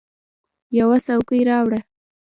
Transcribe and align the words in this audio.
یوه 0.77 0.97
څوکۍ 1.05 1.41
راوړه! 1.49 1.79